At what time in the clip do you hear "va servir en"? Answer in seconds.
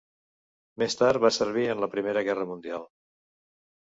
1.27-1.85